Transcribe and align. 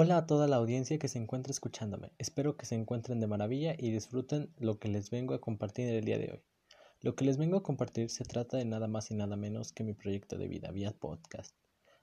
Hola 0.00 0.18
a 0.18 0.26
toda 0.28 0.46
la 0.46 0.54
audiencia 0.54 0.96
que 0.96 1.08
se 1.08 1.18
encuentra 1.18 1.50
escuchándome. 1.50 2.12
Espero 2.18 2.56
que 2.56 2.66
se 2.66 2.76
encuentren 2.76 3.18
de 3.18 3.26
maravilla 3.26 3.74
y 3.76 3.90
disfruten 3.90 4.54
lo 4.56 4.78
que 4.78 4.86
les 4.86 5.10
vengo 5.10 5.34
a 5.34 5.40
compartir 5.40 5.88
el 5.88 6.04
día 6.04 6.18
de 6.18 6.30
hoy. 6.30 6.42
Lo 7.00 7.16
que 7.16 7.24
les 7.24 7.36
vengo 7.36 7.56
a 7.56 7.64
compartir 7.64 8.08
se 8.08 8.22
trata 8.22 8.58
de 8.58 8.64
nada 8.64 8.86
más 8.86 9.10
y 9.10 9.14
nada 9.14 9.34
menos 9.34 9.72
que 9.72 9.82
mi 9.82 9.94
proyecto 9.94 10.38
de 10.38 10.46
vida 10.46 10.70
vía 10.70 10.92
podcast. 10.92 11.52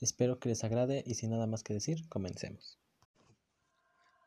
Espero 0.00 0.40
que 0.40 0.48
les 0.48 0.64
agrade 0.64 1.04
y 1.06 1.14
sin 1.14 1.30
nada 1.30 1.46
más 1.46 1.62
que 1.62 1.74
decir, 1.74 2.08
comencemos. 2.08 2.80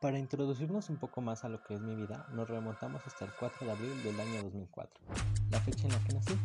Para 0.00 0.18
introducirnos 0.18 0.88
un 0.88 0.96
poco 0.96 1.20
más 1.20 1.44
a 1.44 1.50
lo 1.50 1.62
que 1.62 1.74
es 1.74 1.80
mi 1.82 1.94
vida, 1.94 2.26
nos 2.32 2.48
remontamos 2.48 3.02
hasta 3.06 3.26
el 3.26 3.32
4 3.38 3.66
de 3.66 3.72
abril 3.72 4.02
del 4.02 4.18
año 4.18 4.44
2004, 4.44 4.98
la 5.50 5.60
fecha 5.60 5.86
en 5.86 5.92
la 5.92 5.98
que 5.98 6.14
nací. 6.14 6.38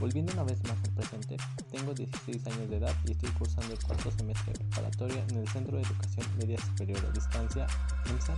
Volviendo 0.00 0.32
una 0.32 0.42
vez 0.42 0.60
más 0.64 0.76
al 0.82 0.94
presente, 0.94 1.36
tengo 1.70 1.94
16 1.94 2.44
años 2.48 2.68
de 2.68 2.78
edad 2.78 2.92
y 3.06 3.12
estoy 3.12 3.30
cursando 3.30 3.74
el 3.74 3.84
cuarto 3.84 4.10
semestre 4.10 4.54
preparatoria 4.54 5.24
en 5.28 5.36
el 5.36 5.46
Centro 5.46 5.76
de 5.76 5.84
Educación 5.84 6.26
Media 6.36 6.58
Superior 6.58 6.98
a 7.06 7.10
Distancia, 7.12 7.66
EMSA. 8.10 8.34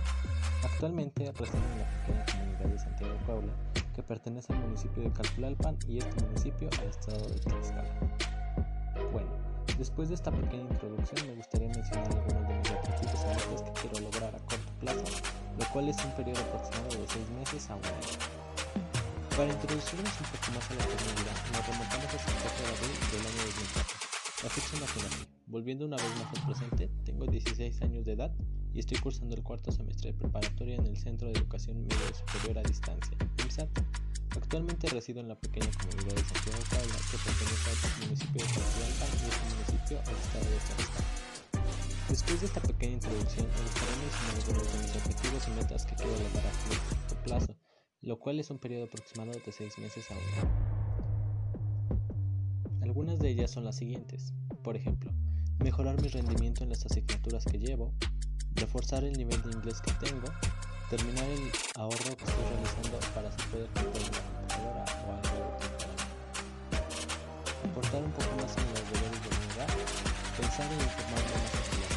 Actualmente 0.63 1.31
resido 1.31 1.57
en 1.57 1.79
la 1.79 1.89
pequeña 1.89 2.25
comunidad 2.25 2.65
de 2.65 2.77
Santiago 2.77 3.17
Puebla, 3.25 3.53
que 3.95 4.03
pertenece 4.03 4.53
al 4.53 4.59
municipio 4.59 5.01
de 5.01 5.13
Calpulalpan 5.13 5.79
y 5.87 5.97
este 5.97 6.23
municipio 6.25 6.69
al 6.79 6.89
estado 6.89 7.27
de 7.27 7.39
Tlaxcala. 7.39 7.99
Bueno, 9.11 9.31
después 9.79 10.09
de 10.09 10.15
esta 10.15 10.29
pequeña 10.29 10.69
introducción 10.69 11.27
me 11.27 11.33
gustaría 11.37 11.69
mencionar 11.69 12.02
quiero 13.83 13.99
lograr 13.99 14.33
a 14.33 14.39
corto 14.39 14.71
plazo, 14.79 15.03
lo 15.59 15.65
cual 15.71 15.89
es 15.89 15.97
un 16.03 16.11
periodo 16.15 16.39
aproximado 16.39 16.95
de 16.95 17.07
6 17.07 17.29
meses 17.39 17.69
a 17.69 17.75
un 17.75 17.83
año. 17.83 18.15
Para 19.35 19.51
introducirnos 19.51 20.13
un 20.23 20.27
poco 20.31 20.47
más 20.55 20.71
a 20.71 20.73
la 20.79 20.85
comunidad, 20.87 21.37
nos 21.51 21.67
remontamos 21.67 22.07
hasta 22.15 22.31
el 22.31 22.37
4 22.37 22.63
de 22.63 22.71
abril 22.71 22.95
del 23.11 23.23
año 23.27 23.41
2004, 23.43 23.97
la 24.43 24.49
fecha 24.49 24.79
nacional. 24.79 25.27
Volviendo 25.47 25.85
una 25.85 25.97
vez 25.97 26.11
más 26.15 26.29
al 26.31 26.45
presente, 26.47 26.89
tengo 27.03 27.27
16 27.27 27.81
años 27.81 28.05
de 28.05 28.13
edad 28.13 28.31
y 28.73 28.79
estoy 28.79 28.97
cursando 28.99 29.35
el 29.35 29.43
cuarto 29.43 29.71
semestre 29.71 30.13
de 30.13 30.17
preparatoria 30.17 30.75
en 30.75 30.85
el 30.85 30.97
Centro 30.97 31.27
de 31.27 31.33
Educación 31.33 31.83
Media 31.83 32.13
Superior 32.13 32.59
a 32.59 32.63
Distancia, 32.63 33.17
IMSAT. 33.43 33.69
Actualmente 34.31 34.87
resido 34.87 35.19
en 35.19 35.27
la 35.27 35.35
pequeña 35.35 35.69
comunidad 35.77 36.15
de 36.15 36.23
Santiago 36.23 36.57
Puebla, 36.69 36.95
que 37.11 37.17
pertenece 37.17 37.69
al 37.69 38.05
municipio 38.05 38.41
de 38.41 38.49
Tlaxcala 38.49 39.13
y 39.13 39.29
este 39.29 39.45
municipio 39.53 39.99
al 39.99 40.15
estado 40.15 40.45
de 40.45 40.57
Tlaxcala. 40.57 41.23
Después 42.09 42.41
de 42.41 42.45
esta 42.45 42.61
introducción, 42.93 43.47
mencionar 43.47 44.35
algunos 44.35 44.73
de 44.73 44.79
mis 44.79 44.95
objetivos 44.95 45.47
y 45.47 45.51
metas 45.51 45.85
que 45.85 45.95
quiero 45.95 46.11
lograr 46.11 46.45
a 46.45 46.51
corto 46.69 47.23
plazo 47.23 47.55
lo 48.03 48.19
cual 48.19 48.39
es 48.39 48.49
un 48.49 48.59
periodo 48.59 48.83
aproximado 48.85 49.31
de 49.31 49.51
6 49.51 49.77
meses 49.79 50.11
a 50.11 50.13
un 50.13 50.19
año. 50.19 50.51
Algunas 52.81 53.19
de 53.19 53.29
ellas 53.29 53.49
son 53.49 53.63
las 53.63 53.77
siguientes, 53.77 54.33
por 54.61 54.75
ejemplo, 54.75 55.09
mejorar 55.59 56.01
mi 56.01 56.09
rendimiento 56.09 56.63
en 56.63 56.69
las 56.69 56.85
asignaturas 56.85 57.45
que 57.45 57.59
llevo, 57.59 57.93
reforzar 58.55 59.05
el 59.05 59.13
nivel 59.13 59.41
de 59.43 59.51
inglés 59.51 59.79
que 59.79 59.93
tengo, 60.05 60.27
terminar 60.89 61.23
el 61.23 61.49
ahorro 61.75 62.17
que 62.17 62.25
estoy 62.25 62.43
realizando 62.51 62.99
para 63.15 63.29
poder 63.29 63.67
comprar 63.67 64.03
una 64.03 64.19
computadora 64.27 64.83
o 65.07 65.11
algo 65.13 65.57
aportar 67.63 68.03
un 68.03 68.11
poco 68.11 68.35
más 68.35 68.57
en 68.57 68.67
los 68.67 68.83
deberes 68.91 69.23
de 69.23 69.29
mi 69.29 69.45
hogar, 69.53 69.69
pensar 70.37 70.67
en 70.71 70.79
informarme 70.81 71.31
más 71.31 71.92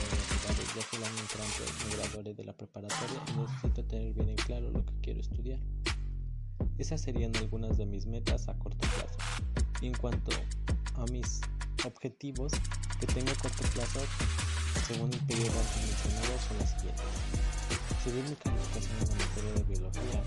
de 2.34 2.44
la 2.44 2.52
preparatoria 2.52 3.22
y 3.28 3.40
necesito 3.40 3.84
tener 3.84 4.12
bien 4.12 4.30
en 4.30 4.36
claro 4.36 4.70
lo 4.70 4.84
que 4.84 4.92
quiero 5.02 5.20
estudiar. 5.20 5.60
Esas 6.78 7.00
serían 7.00 7.34
algunas 7.36 7.78
de 7.78 7.86
mis 7.86 8.06
metas 8.06 8.48
a 8.48 8.58
corto 8.58 8.78
plazo. 8.78 9.18
Y 9.80 9.86
en 9.86 9.94
cuanto 9.94 10.30
a 10.94 11.04
mis 11.12 11.40
objetivos 11.84 12.52
que 13.00 13.06
tengo 13.06 13.30
a 13.30 13.34
corto 13.36 13.62
plazo, 13.74 14.00
según 14.86 15.12
el 15.12 15.20
periodo 15.20 15.58
antes 15.58 15.82
mencionado, 15.82 16.38
son 16.48 16.58
las 16.58 16.70
siguientes. 16.70 17.04
Subir 18.04 18.24
mi 18.24 18.36
calificación 18.36 18.96
en 19.00 19.08
la 19.08 19.26
materia 19.26 19.52
de 19.52 19.62
biología, 19.64 20.22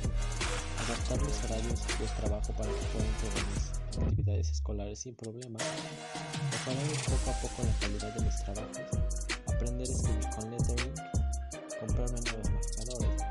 adaptar 0.85 1.21
mis 1.21 1.43
horarios 1.45 1.87
de 1.87 2.05
trabajo 2.19 2.53
para 2.53 2.69
que 2.69 2.85
pueda 2.91 3.05
entregar 3.05 3.45
mis 3.53 4.07
actividades 4.07 4.49
escolares 4.49 4.99
sin 4.99 5.15
problemas, 5.15 5.63
mejorar 6.51 7.05
poco 7.05 7.29
a 7.31 7.41
poco 7.41 7.63
la 7.63 7.79
calidad 7.79 8.13
de 8.15 8.25
mis 8.25 8.43
trabajos, 8.43 8.81
aprender 9.47 9.87
a 9.87 9.91
escribir 9.91 10.29
con 10.35 10.51
lettering, 10.51 10.93
comprarme 11.79 12.19
nuevos 12.21 12.49
marcadores, 12.51 13.23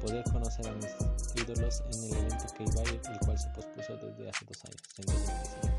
poder 0.00 0.24
conocer 0.24 0.66
a 0.66 0.72
mis 0.72 0.88
ídolos 1.36 1.84
en 1.92 2.04
el 2.04 2.12
evento 2.12 2.46
que 2.56 2.64
iba 2.64 2.80
a 2.80 2.84
ir, 2.92 3.00
el 3.12 3.18
cual 3.20 3.38
se 3.38 3.48
pospuso 3.50 3.96
desde 3.96 4.28
hace 4.28 4.44
dos 4.44 4.64
años, 4.64 4.82
en 4.98 5.06
2019. 5.06 5.78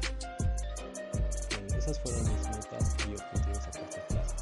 esas 1.78 2.00
fueron 2.00 2.24
mis 2.24 2.48
metas 2.56 2.96
y 3.04 3.12
objetivos 3.14 3.68
a 3.68 3.72
corto 3.72 3.98
plazo. 4.08 4.36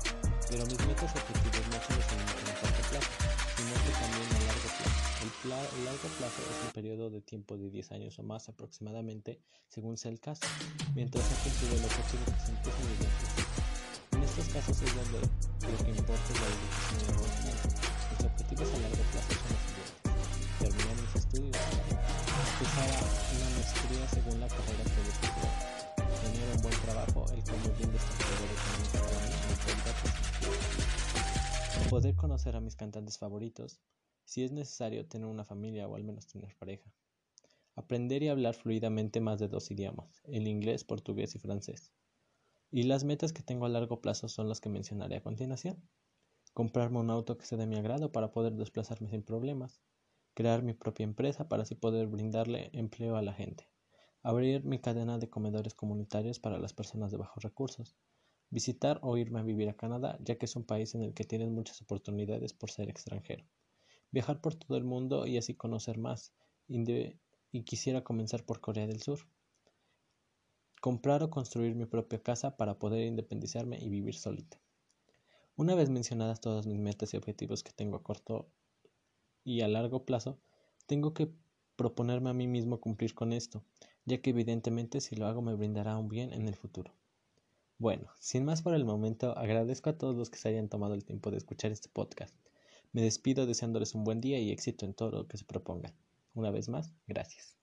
Pero 0.49 0.65
mis 0.67 0.85
metas 0.85 1.11
y 1.13 1.17
objetivos 1.17 1.67
no 1.67 1.81
solo 1.81 2.01
limitan 2.13 2.45
a 2.45 2.53
corto 2.61 2.81
plazo, 2.93 3.09
sino 3.57 3.73
que 3.73 3.91
también 3.97 4.29
a 4.29 4.37
largo 4.45 4.69
plazo. 4.77 5.01
El, 5.23 5.31
el, 5.79 5.85
largo 5.85 6.09
plazo 6.17 6.39
es 6.45 6.57
un 6.63 6.71
periodo 6.73 7.09
de 7.09 7.21
tiempo 7.21 7.57
de 7.57 7.71
10 7.71 7.91
años 7.91 8.19
o 8.19 8.23
más 8.23 8.49
aproximadamente, 8.49 9.41
según 9.67 9.97
sea 9.97 10.11
el 10.11 10.19
caso, 10.19 10.45
mientras 10.93 11.25
se 11.25 11.33
cumplido 11.49 11.77
el 11.77 11.85
objetivo 11.85 12.23
que 12.25 12.39
se 12.39 12.51
En 14.15 14.23
estos 14.23 14.47
casos 14.49 14.79
es 14.81 14.95
donde 14.95 15.21
lo 15.71 15.77
que 15.83 15.91
importa 15.91 16.27
es 16.33 16.39
la 16.41 16.47
dedicación 16.47 16.99
y 16.99 17.03
el 17.03 17.15
conocimiento. 17.15 17.67
Los 18.11 18.25
objetivos 18.25 18.67
a 18.73 18.77
largo 18.83 19.03
plazo 19.11 19.33
son 19.33 19.51
los 19.53 19.93
terminar 20.59 20.95
mis 21.01 21.15
estudios, 21.15 21.57
empezar 22.53 22.89
una 23.33 23.49
maestría 23.55 24.07
según 24.09 24.39
la 24.39 24.47
carrera 24.47 24.83
que 24.83 25.01
decidió, 25.07 25.47
tener 26.23 26.47
un 26.55 26.61
buen 26.61 26.77
trabajo, 26.81 27.25
el 27.31 27.41
cual 27.43 27.59
me 27.63 27.69
brinde 27.69 27.97
estabilidad 27.97 28.51
económica 28.53 28.99
para 31.73 31.89
poder 31.89 32.15
conocer 32.15 32.55
a 32.55 32.61
mis 32.61 32.75
cantantes 32.75 33.17
favoritos, 33.17 33.79
si 34.25 34.43
es 34.43 34.51
necesario 34.51 35.05
tener 35.05 35.27
una 35.27 35.43
familia 35.43 35.87
o 35.87 35.95
al 35.95 36.03
menos 36.03 36.27
tener 36.27 36.55
pareja. 36.55 36.91
Aprender 37.75 38.21
y 38.23 38.29
hablar 38.29 38.53
fluidamente 38.55 39.19
más 39.19 39.39
de 39.39 39.47
dos 39.47 39.71
idiomas, 39.71 40.21
el 40.25 40.47
inglés, 40.47 40.83
portugués 40.83 41.35
y 41.35 41.39
francés. 41.39 41.91
Y 42.75 42.81
las 42.81 43.03
metas 43.03 43.33
que 43.33 43.43
tengo 43.43 43.67
a 43.67 43.69
largo 43.69 44.01
plazo 44.01 44.27
son 44.27 44.49
las 44.49 44.59
que 44.59 44.67
mencionaré 44.67 45.17
a 45.17 45.21
continuación. 45.21 45.87
Comprarme 46.55 46.97
un 46.97 47.11
auto 47.11 47.37
que 47.37 47.45
sea 47.45 47.59
de 47.59 47.67
mi 47.67 47.75
agrado 47.75 48.11
para 48.11 48.31
poder 48.31 48.53
desplazarme 48.53 49.11
sin 49.11 49.21
problemas. 49.21 49.79
Crear 50.33 50.63
mi 50.63 50.73
propia 50.73 51.03
empresa 51.03 51.47
para 51.47 51.61
así 51.61 51.75
poder 51.75 52.07
brindarle 52.07 52.71
empleo 52.73 53.15
a 53.15 53.21
la 53.21 53.31
gente, 53.31 53.69
abrir 54.23 54.65
mi 54.65 54.79
cadena 54.79 55.19
de 55.19 55.29
comedores 55.29 55.75
comunitarios 55.75 56.39
para 56.39 56.57
las 56.57 56.73
personas 56.73 57.11
de 57.11 57.17
bajos 57.17 57.43
recursos, 57.43 57.95
visitar 58.49 58.97
o 59.03 59.17
irme 59.17 59.41
a 59.41 59.43
vivir 59.43 59.69
a 59.69 59.77
Canadá, 59.77 60.17
ya 60.19 60.39
que 60.39 60.45
es 60.45 60.55
un 60.55 60.63
país 60.63 60.95
en 60.95 61.03
el 61.03 61.13
que 61.13 61.25
tienes 61.25 61.51
muchas 61.51 61.79
oportunidades 61.83 62.53
por 62.53 62.71
ser 62.71 62.89
extranjero, 62.89 63.45
viajar 64.09 64.41
por 64.41 64.55
todo 64.55 64.77
el 64.77 64.83
mundo 64.83 65.27
y 65.27 65.37
así 65.37 65.53
conocer 65.53 65.99
más, 65.99 66.33
y 66.67 67.63
quisiera 67.65 68.03
comenzar 68.03 68.43
por 68.43 68.61
Corea 68.61 68.87
del 68.87 69.03
Sur. 69.03 69.19
Comprar 70.83 71.23
o 71.23 71.29
construir 71.29 71.75
mi 71.75 71.85
propia 71.85 72.21
casa 72.21 72.57
para 72.57 72.77
poder 72.77 73.07
independizarme 73.07 73.79
y 73.79 73.87
vivir 73.87 74.15
solita. 74.15 74.59
Una 75.55 75.75
vez 75.75 75.89
mencionadas 75.89 76.41
todas 76.41 76.67
mis 76.67 76.77
metas 76.77 77.13
y 77.13 77.15
objetivos 77.15 77.63
que 77.63 77.71
tengo 77.71 77.95
a 77.95 78.03
corto 78.03 78.49
y 79.45 79.61
a 79.61 79.69
largo 79.69 80.03
plazo, 80.03 80.41
tengo 80.85 81.13
que 81.13 81.31
proponerme 81.77 82.31
a 82.31 82.33
mí 82.33 82.47
mismo 82.47 82.81
cumplir 82.81 83.15
con 83.15 83.31
esto, 83.31 83.63
ya 84.03 84.21
que 84.21 84.31
evidentemente 84.31 84.99
si 84.99 85.15
lo 85.15 85.25
hago 85.25 85.41
me 85.41 85.55
brindará 85.55 85.97
un 85.97 86.09
bien 86.09 86.33
en 86.33 86.49
el 86.49 86.55
futuro. 86.55 86.91
Bueno, 87.77 88.09
sin 88.19 88.43
más 88.43 88.61
por 88.61 88.73
el 88.73 88.83
momento, 88.83 89.37
agradezco 89.37 89.89
a 89.89 89.97
todos 89.97 90.17
los 90.17 90.29
que 90.29 90.37
se 90.37 90.49
hayan 90.49 90.67
tomado 90.67 90.95
el 90.95 91.05
tiempo 91.05 91.31
de 91.31 91.37
escuchar 91.37 91.71
este 91.71 91.87
podcast. 91.87 92.35
Me 92.91 93.01
despido 93.01 93.45
deseándoles 93.45 93.95
un 93.95 94.03
buen 94.03 94.19
día 94.19 94.37
y 94.37 94.51
éxito 94.51 94.85
en 94.85 94.93
todo 94.93 95.11
lo 95.11 95.27
que 95.29 95.37
se 95.37 95.45
propongan. 95.45 95.93
Una 96.33 96.51
vez 96.51 96.67
más, 96.67 96.91
gracias. 97.07 97.62